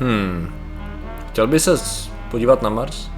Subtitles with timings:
[0.00, 0.52] Hmm.
[1.28, 1.76] Chtěl by se
[2.30, 3.10] podívat na Mars?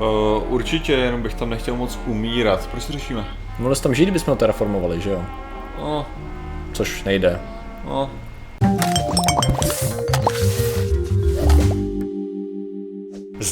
[0.00, 2.68] Uh, určitě, jenom bych tam nechtěl moc umírat.
[2.70, 3.24] Proč to řešíme?
[3.58, 5.22] Mohli tam žít, kdybychom ho terraformovali, že jo?
[5.78, 6.06] No,
[6.72, 7.40] Což nejde.
[7.84, 8.10] no.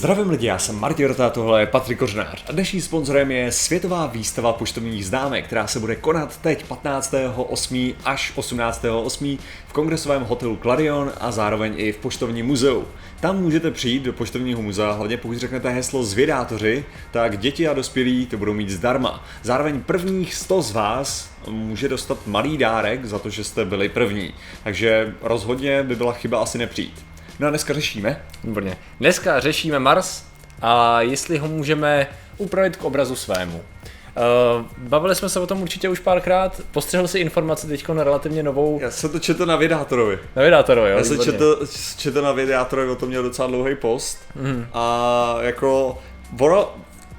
[0.05, 4.07] Zdravím lidi, já jsem Martin Rota, tohle je Patrik Kořnář a dnešním sponzorem je Světová
[4.07, 7.95] výstava poštovních známek, která se bude konat teď 15.8.
[8.05, 9.39] až 18.8.
[9.69, 12.85] v kongresovém hotelu Clarion a zároveň i v poštovním muzeu.
[13.21, 18.27] Tam můžete přijít do poštovního muzea, hlavně pokud řeknete heslo zvědátoři, tak děti a dospělí
[18.27, 19.25] to budou mít zdarma.
[19.43, 24.35] Zároveň prvních 100 z vás může dostat malý dárek za to, že jste byli první.
[24.65, 27.14] Takže rozhodně by byla chyba asi nepřijít.
[27.41, 28.23] No a dneska řešíme.
[28.45, 28.77] Výborně.
[29.01, 30.25] Dneska řešíme Mars
[30.63, 32.07] a jestli ho můžeme
[32.39, 33.57] upravit k obrazu svému.
[33.57, 36.61] Uh, bavili jsme se o tom určitě už párkrát.
[36.71, 40.19] Postřehl si informaci teď na relativně novou Já jsem to četl na Vědátorovi.
[40.37, 40.97] na Vydátoro, jo?
[40.99, 41.67] Já jsem četl,
[41.97, 44.19] četl na Vědátorovi, o tom měl docela dlouhý post.
[44.35, 44.67] Mm.
[44.73, 45.99] A jako,
[46.41, 46.75] ono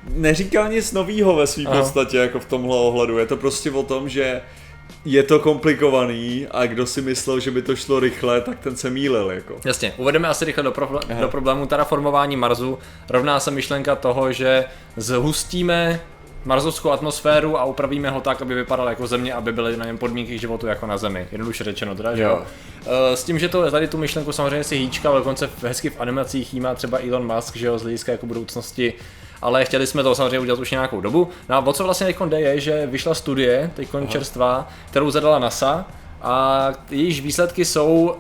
[0.10, 3.18] neříkal nic novýho ve své podstatě, jako v tomhle ohledu.
[3.18, 4.42] Je to prostě o tom, že
[5.06, 8.90] je to komplikovaný a kdo si myslel, že by to šlo rychle, tak ten se
[8.90, 9.56] mýlil, jako.
[9.66, 12.80] Jasně, uvedeme asi rychle do, pro, do problému terraformování Marsu.
[13.10, 14.66] Rovná se myšlenka toho, že
[14.98, 16.02] zhustíme
[16.46, 20.38] marsovskou atmosféru a upravíme ho tak, aby vypadal jako země, aby byly na něm podmínky
[20.38, 21.28] k životu jako na zemi.
[21.32, 22.42] Jednoduše řečeno teda, že jo.
[22.86, 26.02] Eh, S tím, že to tady tu myšlenku samozřejmě si hýčka, ale dokonce hezky v
[26.02, 28.94] animacích jí má třeba Elon Musk, že jo, z hlediska jako budoucnosti
[29.46, 31.30] ale chtěli jsme to samozřejmě udělat už nějakou dobu.
[31.50, 35.40] No a o co vlastně teď jde je, že vyšla studie, teď čerstvá, kterou zadala
[35.40, 35.86] NASA
[36.22, 38.14] a jejíž výsledky jsou, uh,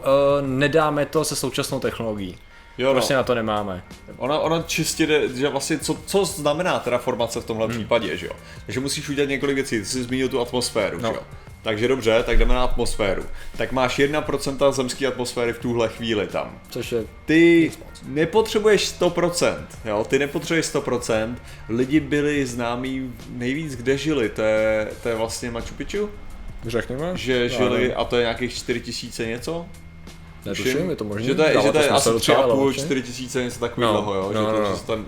[0.48, 2.38] nedáme to se současnou technologií.
[2.78, 2.94] Jo, no.
[2.94, 3.84] Prostě na to nemáme.
[4.18, 7.48] Ona, ona čistě jde, že vlastně, co, co znamená terraformace v Hmm.
[7.48, 8.32] tomhle případě, že jo?
[8.66, 11.10] Takže musíš udělat několik věcí, ty jsi zmínil tu atmosféru, No.
[11.10, 11.22] že jo?
[11.66, 13.24] Takže dobře, tak jdeme na atmosféru.
[13.58, 16.60] Tak máš 1% zemské atmosféry v tuhle chvíli tam.
[16.70, 17.72] Což je Ty
[18.04, 20.06] nepotřebuješ 100%, jo?
[20.10, 21.36] Ty nepotřebuješ 100%.
[21.70, 26.10] Lidi byli známí nejvíc, kde žili, to je, to je vlastně Machu Picchu,
[26.68, 27.12] Řekněme.
[27.16, 29.66] že žili, a to je nějakých 4000 něco?
[30.46, 31.28] Netuším, je to možný.
[31.28, 32.86] Že to je, že to je asi 3,5, určitě.
[32.86, 34.70] 4 tisíce, něco takového, No, jo, že no, to, no, no.
[34.72, 35.06] že se tam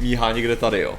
[0.00, 0.98] míhá někde tady, jo.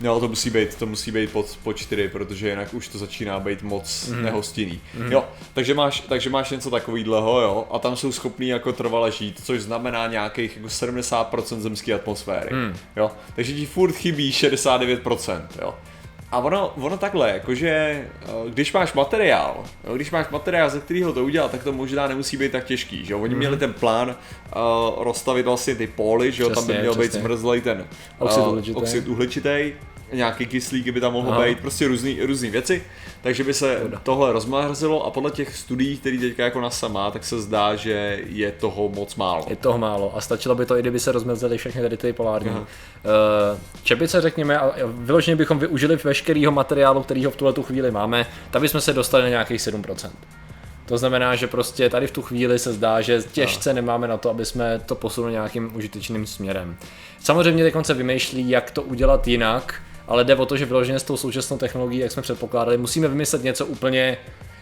[0.00, 3.40] No, to musí být, to musí být pod, pod 4, protože jinak už to začíná
[3.40, 4.22] být moc mm.
[4.22, 4.80] nehostinný.
[4.94, 5.12] Mm.
[5.12, 9.40] Jo, takže máš, takže máš něco takového, jo, a tam jsou schopní jako trvale žít,
[9.44, 12.76] což znamená nějakých jako 70% zemské atmosféry, mm.
[12.96, 13.10] jo.
[13.34, 15.74] Takže ti furt chybí 69%, jo.
[16.32, 21.12] A ono, ono takhle, jakože eh, když máš materiál, jo, když máš materiál, ze kterého
[21.12, 23.20] to udělat, tak to možná nemusí být tak těžký, že jo?
[23.20, 26.48] Oni měli ten plán uh, rozstavit vlastně ty póly, že jo?
[26.50, 27.20] Tam by Přesně, měl být přesně.
[27.20, 27.86] zmrzlej ten
[28.18, 28.76] Oxid eh, uhličitý.
[28.78, 29.72] oxid uhličitý,
[30.12, 31.44] nějaký kyslík by tam mohl Aha.
[31.44, 32.82] být, prostě různý, různý věci,
[33.20, 37.24] takže by se tohle rozmrazilo a podle těch studií, které teďka jako NASA má, tak
[37.24, 39.46] se zdá, že je toho moc málo.
[39.50, 42.50] Je toho málo a stačilo by to, i kdyby se rozmezily všechny tady ty polární.
[42.50, 42.58] Uh,
[43.82, 48.62] čepice, řekněme, a vyloženě bychom využili veškerého materiálu, kterýho v tuhle tu chvíli máme, tak
[48.62, 50.10] bychom se dostali na nějakých 7%.
[50.88, 54.30] To znamená, že prostě tady v tu chvíli se zdá, že těžce nemáme na to,
[54.30, 56.76] aby jsme to posunuli nějakým užitečným směrem.
[57.20, 61.02] Samozřejmě teď se vymýšlí, jak to udělat jinak, ale jde o to, že vyloženě s
[61.02, 64.18] tou současnou technologií, jak jsme předpokládali, musíme vymyslet něco úplně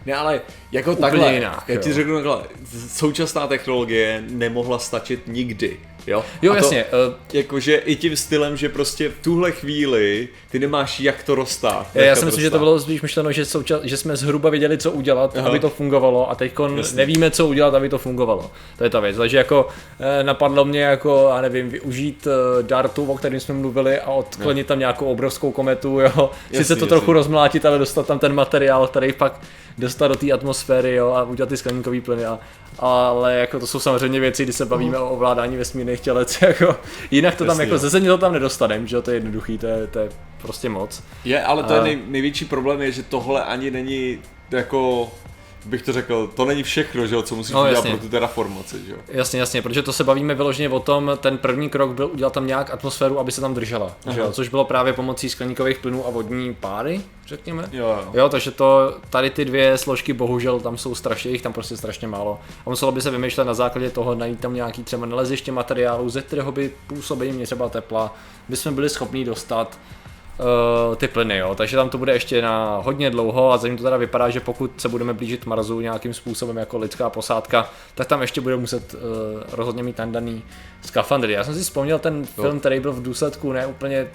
[0.06, 0.40] Ne, ale
[0.72, 1.94] jako Úplně takhle, jinak, já ti jo.
[1.94, 2.42] řeknu takhle,
[2.88, 6.24] současná technologie nemohla stačit nikdy, jo?
[6.42, 10.58] Jo, A to, jasně, eh, Jakože i tím stylem, že prostě v tuhle chvíli ty
[10.58, 11.86] nemáš jak to roztát.
[11.94, 14.90] Já si myslím, že to bylo spíš myšleno, že, souča- že jsme zhruba věděli, co
[14.92, 15.48] udělat, Aha.
[15.48, 16.52] aby to fungovalo a teď
[16.94, 18.50] nevíme, co udělat, aby to fungovalo.
[18.78, 19.16] To je ta věc.
[19.16, 19.68] Takže jako
[20.00, 24.66] eh, napadlo mě jako, já nevím, využít eh, dartu, o kterém jsme mluvili a odklonit
[24.66, 26.30] tam nějakou obrovskou kometu, jo.
[26.46, 27.14] Sice Jasně, to trochu jasně.
[27.14, 29.40] rozmlátit, ale dostat tam ten materiál, který pak
[29.78, 32.24] dostat do té atmosféry, jo, a udělat ty skleníkové plyny.
[32.24, 32.38] A,
[32.78, 36.76] ale jako to jsou samozřejmě věci, kdy se bavíme o ovládání vesmírných tělec, jako
[37.10, 37.78] jinak to tam Jasně, jako jo.
[37.78, 40.08] ze země to tam nedostaneme, že jo, to je jednoduchý, to je, to je
[40.42, 41.02] prostě moc.
[41.24, 44.18] Je, ale to A- je nej, největší problém je, že tohle ani není
[44.50, 45.10] jako,
[45.64, 47.90] bych to řekl, to není všechno, že jo, co musíš No, udělat jasně.
[47.90, 48.98] pro tu terraformaci, že jo.
[49.08, 52.46] Jasně, jasně, protože to se bavíme vyloženě o tom, ten první krok byl udělat tam
[52.46, 54.32] nějak atmosféru, aby se tam držela, že jo?
[54.32, 57.68] což bylo právě pomocí skleníkových plynů a vodní páry, řekněme.
[57.72, 58.10] Jo, jo.
[58.14, 62.08] Jo, takže to, tady ty dvě složky bohužel tam jsou strašně, jich tam prostě strašně
[62.08, 62.40] málo.
[62.66, 66.22] A muselo by se vymýšlet na základě toho, najít tam nějaký třeba naleziště materiálu, ze
[66.22, 68.14] kterého by působení třeba tepla,
[68.48, 69.78] by jsme byli schopni dostat
[70.38, 71.54] uh, ty plyny, jo.
[71.54, 74.80] Takže tam to bude ještě na hodně dlouho a zatím to teda vypadá, že pokud
[74.80, 79.00] se budeme blížit Marsu nějakým způsobem jako lidská posádka, tak tam ještě bude muset uh,
[79.52, 80.42] rozhodně mít ten daný
[80.82, 81.32] skafandry.
[81.32, 84.08] Já jsem si vzpomněl ten film, který byl v důsledku ne úplně,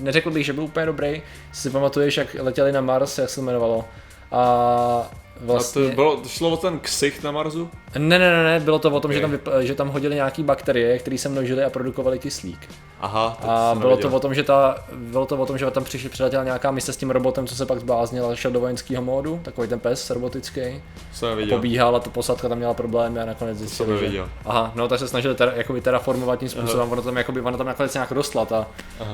[0.00, 1.22] neřekl bych, že byl úplně dobrý.
[1.52, 3.84] Si pamatuješ, jak letěli na Mars, jak se jmenovalo?
[4.32, 5.86] A vlastně...
[5.86, 7.70] A to, bylo, to šlo o ten ksicht na Marsu?
[7.98, 9.14] Ne, ne, ne, ne, bylo to o tom, Ok.
[9.14, 9.48] že, tam vyp...
[9.60, 12.68] že tam hodili nějaký bakterie, které se množily a produkovaly kyslík.
[13.00, 15.70] Aha, tak A jsem bylo to, o tom, že ta, bylo to o tom, že
[15.70, 18.60] tam přišli přiletěla nějaká mise s tím robotem, co se pak zbláznil a šel do
[18.60, 20.82] vojenského módu, takový ten pes robotický.
[21.12, 21.56] Jsem neviděl.
[21.56, 24.22] Pobíhal a ta posádka tam měla problémy a nakonec zjistili, že...
[24.44, 27.66] Aha, no tak se snažili ter, jakoby terraformovat tím způsobem, ono tam, jakoby, ono tam
[27.66, 28.66] nakonec nějak dostla ta,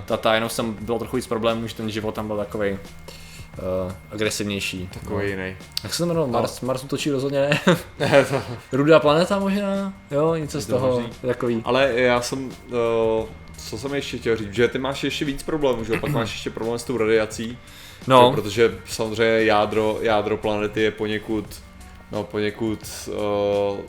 [0.05, 2.79] ta, ta, jenom tam bylo trochu víc problémů, že ten život tam byl takový
[3.59, 4.89] uh, agresivnější.
[5.01, 5.57] Takový jiný.
[5.83, 6.33] Jak se to jmenovalo?
[6.33, 7.61] Mars, Mars útočí rozhodně ne.
[7.99, 8.25] Ne,
[8.73, 9.93] Rudá planeta možná?
[10.11, 11.11] Jo, něco z to toho, možný.
[11.27, 11.63] takový.
[11.65, 12.53] Ale já jsem, uh,
[13.59, 16.01] co jsem ještě chtěl říct, že ty máš ještě víc problémů, že jo?
[16.01, 17.59] Pak máš ještě problém s tou radiací,
[18.07, 18.43] No, že?
[18.43, 21.45] protože samozřejmě jádro, jádro planety je poněkud
[22.13, 22.79] no poněkud
[23.09, 23.15] uh,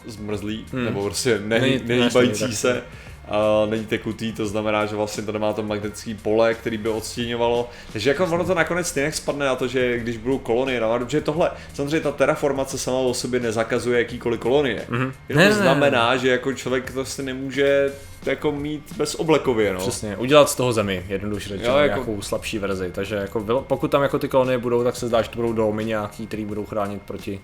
[0.06, 0.86] zmrzlý, Hmm.
[0.86, 2.84] nebo prostě Není- není, ne, nehýbající není se,
[3.28, 7.70] uh, není tekutý, to znamená, že vlastně to nemá to magnetické pole, který by odstíňovalo,
[7.94, 11.22] takže jako ono to nakonec stejně spadne na to, že když budou kolonie na že
[11.22, 15.14] tohle, samozřejmě ta terraformace sama o sobě nezakazuje jakýkoliv kolonie, Mhm.
[15.30, 15.56] jenom Ne, to ne, ne.
[15.56, 17.94] znamená, že jako člověk to si nemůže
[18.26, 19.80] jako mít bez oblekově, no.
[19.80, 22.92] Přesně, udělat z toho zemi, jednoduše řečeno, Jo, jako- nějakou slabší verzi.
[22.92, 25.54] Takže jako bylo, pokud tam jako ty kolonie budou, tak se zdá, že to budou
[25.54, 27.40] domy nějaký, který budou chránit proti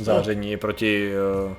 [0.00, 0.58] záření, no.
[0.58, 1.10] proti,
[1.46, 1.52] uh,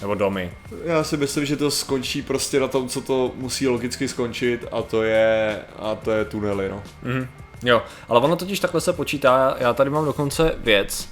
[0.00, 0.52] nebo domy.
[0.84, 4.82] Já si myslím, že to skončí prostě na tom, co to musí logicky skončit a
[4.82, 6.82] to je, a to je tunely, no.
[7.02, 7.28] Mhm.
[7.64, 11.08] Jo, ale ono totiž takhle se počítá, já tady mám dokonce věc,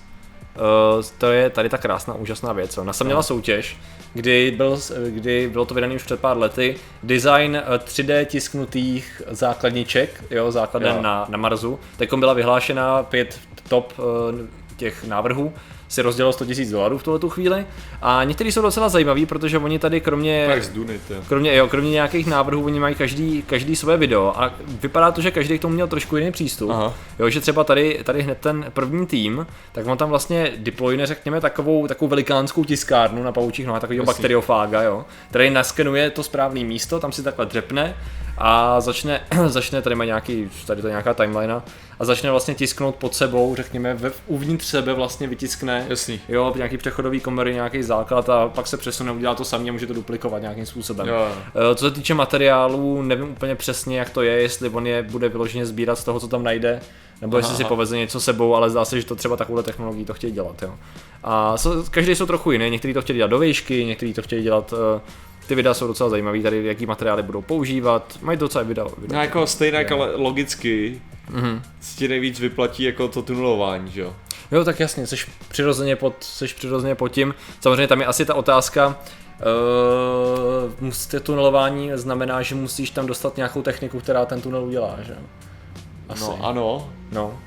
[0.57, 2.79] Uh, to je tady ta krásná, úžasná věc.
[2.79, 3.77] Ona se měla soutěž,
[4.15, 4.79] kdy, byl,
[5.09, 10.97] kdy bylo to vydané už před pár lety, design eh, 3D tisknutých základniček, jo, základem
[10.97, 11.03] Jo.
[11.03, 11.79] na, na Marsu.
[11.97, 14.47] Teď byla vyhlášena pět top eh,
[14.77, 15.53] těch návrhů,
[15.89, 17.67] si rozdělilo 100 000 dolarů v tuhle tu chvíli.
[18.03, 20.47] A některý jsou docela zajímavý, protože oni tady kromě...
[21.29, 24.53] Kromě, jo, kromě nějakých návrhů, oni mají každý, každý své video a
[24.83, 26.71] vypadá to, že každý k tomu měl trošku jiný přístup.
[26.71, 26.95] Aha.
[27.19, 31.41] Jo, že třeba tady, tady hned ten první tým, tak on tam vlastně deployne, řekněme,
[31.41, 37.01] takovou, takovou velikánskou tiskárnu na paučích nohách, takového bakteriofága, jo, který naskenuje to správné místo,
[37.01, 37.97] tam si takhle dřepne
[38.39, 41.63] a začne, začne tady má nějaký, tady to je nějaká timeline
[41.99, 46.21] a začne vlastně tisknout pod sebou, řekněme, ve, uvnitř sebe vlastně vytiskne Jasný.
[46.29, 49.87] Jo, nějaký přechodový komory, nějaký základ a pak se přesune, udělá to samý a může
[49.87, 51.09] to duplikovat nějakým způsobem.
[51.09, 51.29] Jo.
[51.73, 55.29] Eh, Co se týče materiálů, nevím úplně přesně, jak to je, jestli on je bude
[55.29, 56.81] vyloženě sbírat z toho, co tam najde,
[57.21, 57.69] nebo jestli Aha, si aha.
[57.69, 60.63] poveze něco sebou, ale zdá se, že to třeba takovou technologií to chtějí dělat.
[60.63, 60.75] Jo.
[61.25, 61.57] A
[61.91, 65.01] každý jsou trochu jiný, někteří to chtějí dělat do výšky, někteří to chtějí dělat, eh,
[65.47, 68.89] ty videa jsou docela zajímavý, tady jaký materiály budou používat, mají docela video.
[68.99, 69.17] video.
[69.17, 71.01] No jako stejně, ale logicky
[71.31, 71.63] Mhm.
[71.81, 74.17] si ti nejvíc vyplatí jako to tunelování, že jo?
[74.53, 75.17] Jo, tak jasně, jsi
[75.49, 77.35] přirozeně pod, jsi přirozeně pod tím.
[77.61, 78.97] Samozřejmě tam je asi ta otázka,
[79.41, 85.13] Uh, musíte tunelování znamená, že musíš tam dostat nějakou techniku, která ten tunel udělá, že
[85.13, 85.19] jo?
[86.09, 86.21] Asi.
[86.23, 87.39] No ano, no.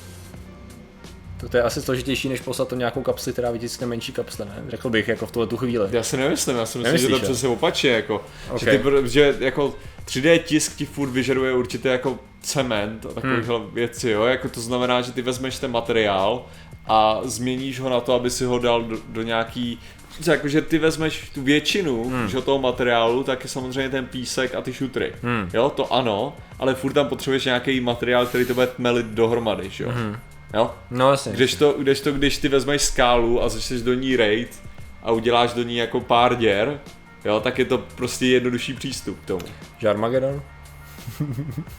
[1.39, 4.63] To, to je asi složitější, než poslat to nějakou kapsli, která vytiskne menší kapsle, ne?
[4.67, 5.87] Řekl bych, jako v tuhle tu chvíli.
[5.91, 8.59] já si nemyslím, já si myslím, Nemyslíš, že to přesně opačně, jako, Ok.
[8.59, 9.75] že, ty, že jako
[10.05, 13.73] 3D tisk ti furt vyžaduje určitě jako cement a takovéhle Hmm.
[13.73, 16.45] věci, jo, jako to znamená, že ty vezmeš ten materiál
[16.87, 19.79] a změníš ho na to, aby si ho dal do, do nějaký
[20.27, 22.27] Jakože ty vezmeš tu většinu hmm.
[22.27, 25.13] že, toho materiálu, tak je samozřejmě ten písek a ty šutry.
[25.21, 25.49] Hmm.
[25.53, 29.83] Jo, to ano, ale furt tam potřebuješ nějaký materiál, který to bude tmelit dohromady, že
[29.83, 29.89] jo.
[29.89, 30.17] Hmm.
[30.53, 30.75] Jo?
[30.91, 31.31] No jasně.
[31.31, 34.59] Když to, když to, když ty vezmeš skálu a začneš do ní raid
[35.03, 36.79] a uděláš do ní jako pár děr,
[37.25, 39.45] jo, tak je to prostě jednodušší přístup k tomu.
[39.77, 40.41] Že Armageddon?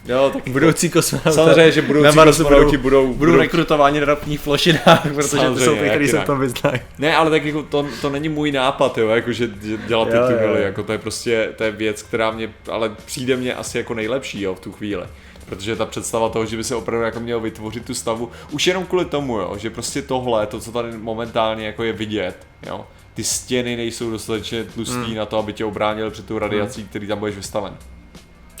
[0.05, 1.31] Jo, tak Budoucí kosmonauti.
[1.31, 6.07] samozřejmě, že budoucí kosmonauti budou, budou rekrutováni na ropných plošinách, protože to jsou ty, kteří
[6.07, 6.79] se tom vyznají.
[6.97, 9.49] Ne, ale tak jako to, to není můj nápad, jo, jako že
[9.87, 13.53] dělat ty tunely, jako to je prostě, to je věc, která mě, ale přijde mě
[13.55, 15.03] asi jako nejlepší, jo, v tu chvíli.
[15.49, 18.85] Protože ta představa toho, že by se opravdu jako měl vytvořit tu stavu, už jenom
[18.85, 23.23] kvůli tomu, jo, že prostě tohle, to, co tady momentálně jako je vidět, jo, ty
[23.23, 25.15] stěny nejsou dostatečně tlustý Hmm.
[25.15, 27.73] na to, aby tě obránili před tou radiací, který tam budeš vystaven.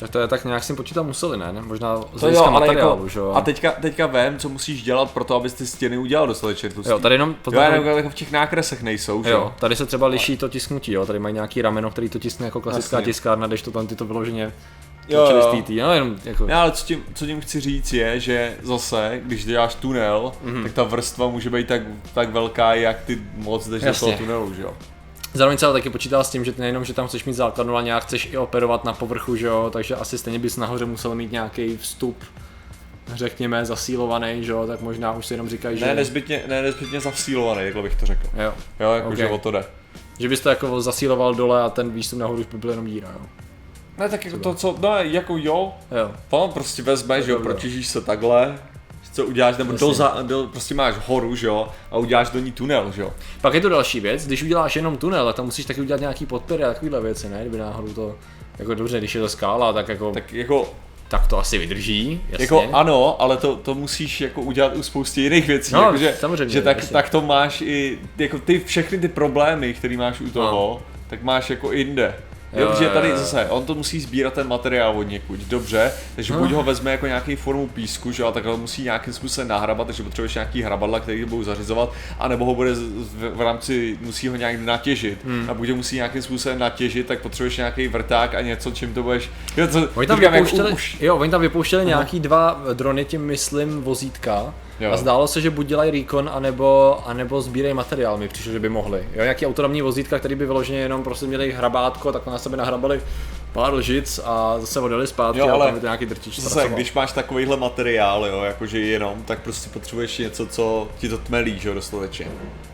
[0.01, 1.53] Tak to je tak nějak s tím počítat museli, ne?
[1.53, 1.61] ne?
[1.61, 3.31] Možná z To hlediska jo, ale materiálu, jako, že jo?
[3.35, 6.91] a teďka, teďka vím, co musíš dělat pro to, abys ty stěny udělal dostatečně tlustý.
[6.91, 9.75] Jo, tady jenom jo, potom, já nevím, jako v těch nákresech nejsou, že jo, tady
[9.75, 12.97] se třeba liší to tisknutí, jo, tady mají nějaký rameno, který to tiskne jako klasická
[12.97, 13.05] Jasně.
[13.05, 14.51] tiskárna, když to tam ty to vyloženě
[15.09, 15.61] Jo, jo.
[15.61, 19.21] TT, no jenom jako, Ne, ale co tím, co tím chci říct je, že zase,
[19.23, 20.53] když děláš tunel, Mhm.
[20.55, 20.63] mm-hmm.
[20.63, 21.81] tak ta vrstva může být tak,
[22.13, 24.07] tak velká, jak ty moc jdeš do Jasně.
[24.13, 24.73] toho tunelu, že jo?
[25.33, 27.73] Zároveň se ale taky počítá s tím, že ty nejenom, že tam chceš mít základnu,
[27.75, 31.15] ale nějak chceš i operovat na povrchu, že jo, takže asi stejně bys nahoře musel
[31.15, 32.23] mít nějaký vstup,
[33.13, 35.85] řekněme, zasílovaný, že jo, tak možná už si jenom říkají, že...
[35.85, 38.27] Ne nezbytně, ne nezbytně zavsílovaný, takhle bych to řekl.
[38.37, 39.15] Jo, Jo, jako Ok.
[39.17, 39.65] že o to jde.
[40.19, 43.07] že bys to jako zasíloval dole a ten výstup nahoru už by byl jenom díra,
[43.13, 43.25] jo.
[43.97, 47.53] Ne, tak jako to, co, no jako jo, Jo, on prostě vezme, že jo, Dobro.
[47.53, 48.59] protěžíš se takhle,
[49.11, 52.51] co uděláš, nebo do, za, do, prostě máš horu, že jo, a uděláš do ní
[52.51, 53.13] tunel, že jo.
[53.41, 56.25] Pak je to další věc, když uděláš jenom tunel, tak tam musíš taky udělat nějaký
[56.25, 57.37] podpory a takovéhle věci, ne?
[57.41, 58.15] Kdyby náhodou to,
[58.59, 60.73] jako dobře, když je to skála, tak jako, tak, jako,
[61.07, 62.43] tak to asi vydrží, jasně.
[62.43, 66.15] jako ano, ale to, to musíš jako udělat u spousty jiných věcí, No, jako, že,
[66.19, 66.93] samozřejmě, že tak, jasně.
[66.93, 71.49] tak to máš i, jako ty všechny ty problémy, které máš u toho, tak máš
[71.49, 72.15] jako jinde.
[72.53, 73.17] Jo, Jo, protože jo, tady jo.
[73.17, 77.07] zase, on to musí sbírat ten materiál od někud, dobře, takže buď ho vezme jako
[77.07, 80.61] nějaký formu písku, že jo, a tak ho musí nějakým způsobem nahrabat, takže potřebuješ nějaký
[80.61, 85.19] hrabadla, který to budou zařizovat, anebo ho bude v, v rámci, musí ho nějak natěžit,
[85.25, 85.49] Hmm.
[85.49, 89.03] a buď ho musí nějakým způsobem natěžit, tak potřebuješ nějaký vrták a něco, čím to
[89.03, 92.19] budeš, jo, co, Oni tam říkám, jak vypouštěli, u- už, jo, oni tam vypouštěli nějaký
[92.19, 94.53] dva drony, tím myslím vozítka.
[94.81, 94.91] Jo.
[94.91, 98.69] A zdálo se, že buď dělají recon, anebo, anebo sbírají materiál, mi přišlo, že by
[98.69, 98.99] mohli.
[99.13, 103.01] Jo, nějaký autonomní vozítka, který by vyloženě jenom prostě měli hrabátko, tak na sebe nahrabali
[103.53, 106.49] pár lžic a zase odjeli zpátky Jo, a ale tam by to nějaký drtič Zase,
[106.49, 106.75] zpracoval.
[106.75, 111.59] když máš takovýhle materiál, jo, jakože jenom, tak prostě potřebuješ něco, co ti to tmelí,
[111.59, 112.27] že jo, dostatečně.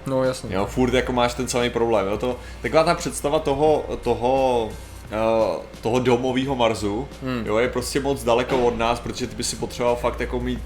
[0.06, 0.56] No jasně.
[0.56, 5.62] Jo, furt jako máš ten samý problém, jo, to, taková ta představa toho, toho, uh,
[5.82, 7.44] toho domového Marsu, hmm.
[7.46, 10.62] jo, je prostě moc daleko od nás, protože ty by si potřeboval fakt jako mít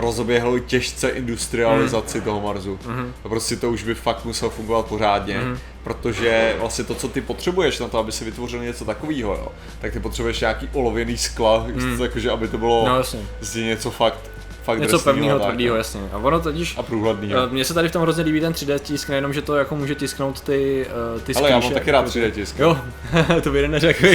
[0.00, 2.24] rozoběhlou těžce industrializaci hmm.
[2.24, 2.78] toho Marsu.
[3.24, 5.58] A prostě to už by fakt muselo fungovat pořádně, hmm.
[5.84, 9.48] protože vlastně to, co ty potřebuješ na to, aby si vytvořil něco takového, jo,
[9.80, 12.02] tak ty potřebuješ nějaký olověný skla, hmm.
[12.02, 13.02] jakože aby to bylo No
[13.40, 14.30] z něco fakt,
[14.66, 15.78] fakt Něco pevného, tak, tvrdého, no.
[15.78, 16.00] jasně.
[16.12, 17.40] A ono totiž, A průhlednýho.
[17.40, 19.76] Eh, Mně se tady v tom hrozně líbí ten 3D tisk, nejenom, že to jako
[19.76, 22.58] může tisknout ty, uh, ty Ale já mám taky rád 3D tisk.
[22.58, 22.78] Jo,
[23.42, 24.06] to by jeden neřekl,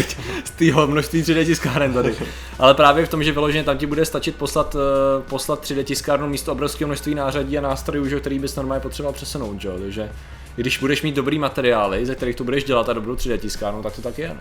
[0.43, 2.15] z tého množství 3D tiskáren tady.
[2.59, 4.81] Ale právě v tom, že vyloženě tam ti bude stačit poslat, uh,
[5.29, 9.63] poslat 3D tiskárnu místo obrovského množství nářadí a nástrojů, že, který bys normálně potřeboval přesunout,
[9.63, 9.73] jo.
[9.79, 10.09] Takže
[10.55, 13.95] když budeš mít dobrý materiály, ze kterých to budeš dělat a dobrou 3D tiskárnu, tak
[13.95, 14.27] to tak je.
[14.27, 14.35] No.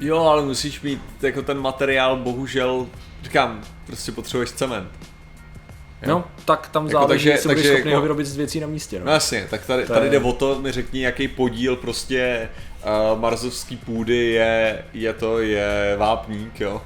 [0.00, 2.86] Jo, ale musíš mít jako ten materiál, bohužel,
[3.22, 4.88] říkám, prostě potřebuješ cement.
[6.06, 8.66] no, tak tam Jako záleží, takže- jestli budeš schopný jako- ho vyrobit z věcí na
[8.66, 8.98] místě.
[8.98, 9.12] No No.
[9.12, 12.48] jasně, tak tady, To tady je- jde o to, mi řekni, jaký podíl prostě
[13.14, 16.82] uh, marzovský půdy je, je to, je vápník, jo.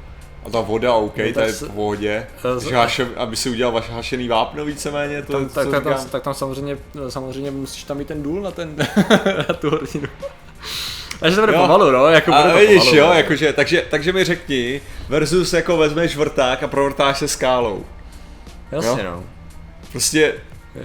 [0.47, 2.27] A ta voda, OK, No, ta je v pohodě.
[2.57, 6.09] Eh, z- haše, aby si udělal vaše hašený vápno víceméně, to, Tam, tak, tak, tam,
[6.11, 6.79] tak tam samozřejmě,
[7.09, 8.77] samozřejmě musíš tam mít ten důl na, ten,
[9.49, 10.09] na tu horninu.
[11.23, 11.61] Takže to bude Jo.
[11.63, 13.13] pomalu, no, jako bude A to vidíš, pomalu, jo, no.
[13.13, 17.85] jakože, takže, takže mi řekni, versus jako vezmeš vrták a provrtáš se skálou.
[18.73, 19.25] Jasně, no.
[19.93, 20.35] Prostě,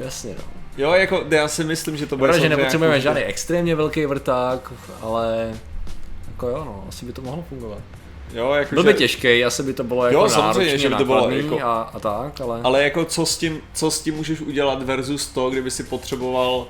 [0.03, 0.43] Jasně, no.
[0.77, 4.05] jo, jako, já si myslím, že to bude Bude, že nepotřebujeme jako- žádný extrémně velký
[4.05, 5.53] vrták, ale
[6.31, 7.79] jako jo, no, asi by to mohlo fungovat.
[8.33, 11.05] Jo, jako, Byl by těžký, asi by to bylo jako Jo, samozřejmě, že by to
[11.05, 12.59] bylo jako- a, a tak, ale...
[12.63, 16.67] Ale jako co s tím, co s tím můžeš udělat versus to, kdyby si potřeboval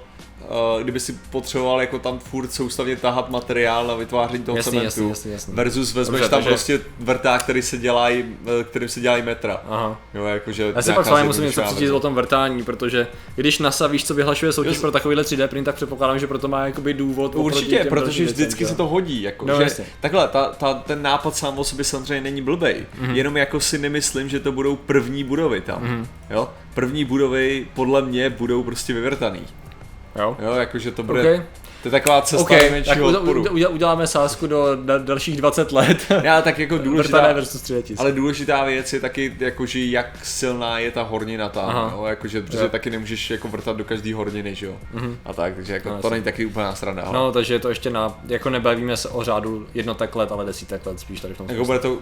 [0.83, 5.09] kdyby si potřeboval jako tam furt soustavně tahat materiál na vytváření toho Jasný, cementu jasný,
[5.09, 5.53] jasný, jasný.
[5.55, 8.25] versus vezmeš Dobře, tam takže- prostě vrták, který se dělají,
[8.61, 9.61] eh, kterým se dělají metra.
[9.69, 10.01] Aha.
[10.13, 13.59] Jo, jakože Já si pak s vámi musím něco přečíst o tom vrtání, protože když
[13.59, 16.65] NASA víš, co vyhlašuje soutěž Jo, pro takovýhle 3D print, tak předpokládám, že proto má
[16.65, 19.21] jakoby důvod Určitě, protože věcem, vždycky se to hodí.
[19.21, 19.85] Jako, No, že jasně.
[20.01, 22.85] takhle, ta, ta, ten nápad sám o sobě samozřejmě není blbej.
[22.99, 23.07] Mhm.
[23.11, 23.15] Mm-hmm.
[23.15, 25.83] Jenom jako si nemyslím, že to budou první budovy tam.
[25.83, 26.01] Mhm.
[26.01, 26.07] Mm-hmm.
[26.29, 26.49] Jo?
[26.73, 29.41] První budovy podle mě budou prostě vyvrtaný.
[30.17, 30.37] Jo.
[30.39, 31.19] Jo, jakože to bude...
[31.39, 31.41] OK,
[31.83, 33.45] To je taková cesta OK, okay, tak nejmenšího odporu.
[33.51, 35.97] uděl- uděláme sázku do da- dalších 20 let.
[36.23, 37.99] Já tak jako důležitá, versus 3D tisk.
[38.01, 41.91] ale důležitá věc je taky, jakože jak silná je ta hornina tam, Aha.
[41.95, 42.69] jo, jakože, protože Jo.
[42.69, 44.75] taky nemůžeš jako vrtat do každé horniny, že jo,
[45.25, 47.69] a tak, takže jako No, to není taky úplná sranda, ale No, takže je to
[47.69, 51.37] ještě na, jako nebavíme se o řádu jednotek let, ale desítek let spíš tady v
[51.37, 51.97] tom jako bude to,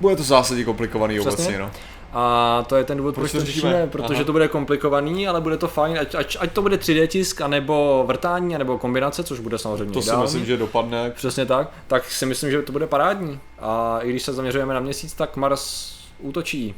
[0.00, 1.30] bude to v zásadě komplikovaný Přesně.
[1.44, 1.70] obecně, no.
[2.12, 3.70] A to je ten důvod, Proč proč to řešíme?
[3.70, 4.24] řešíme, protože Aha.
[4.24, 8.04] to bude komplikovaný, ale bude to fajn, ať, ať, ať to bude 3D tisk, anebo
[8.06, 10.22] vrtání, anebo kombinace, což bude samozřejmě To si ideální.
[10.22, 11.10] myslím, že dopadne.
[11.10, 13.40] Přesně tak, tak si myslím, že to bude parádní.
[13.58, 16.74] A i když se zaměřujeme na měsíc, tak Mars útočí.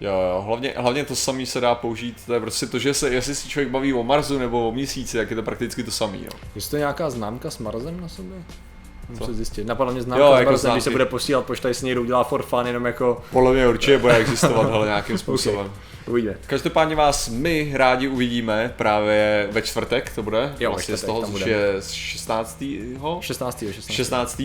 [0.00, 3.08] Jo, jo, hlavně, hlavně to samý se dá použít, to je prostě to, že se,
[3.10, 6.18] jestli si člověk baví o Marsu nebo o měsíci, tak je to prakticky to samý,
[6.24, 6.30] jo.
[6.54, 8.36] Je to nějaká známka s Marsem na sobě?
[9.06, 9.12] Co?
[9.20, 9.66] Musím zjistit.
[9.66, 12.42] Napadla mě známka Jo, jako Marsem, když se bude posílat pošta, jestli někdo udělá for
[12.42, 15.72] fun, jenom jako Podle mě určitě bude existovat, hele, nějakým způsobem.
[16.06, 16.34] uvidíme.
[16.46, 21.20] Každopádně vás my rádi uvidíme právě ve čtvrtek, to bude, Jo, vlastně z čtvrtek toho,
[21.22, 22.64] tam což je z 16.
[23.20, 23.64] 16.
[23.70, 23.90] 16.
[23.92, 24.42] 16.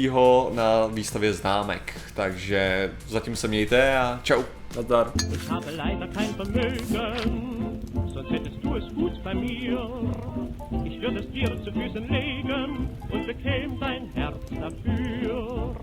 [0.53, 4.43] na výstavě známek, takže zatím se mějte a čau.
[4.75, 5.11] Nazdar.
[5.33, 7.79] Ich habe leider kein Vermögen,
[8.13, 9.77] sonst hättest du es gut bei mir.
[10.99, 15.73] Ich würde es dir zu Füßen legen und bekäm dein Herz dafür.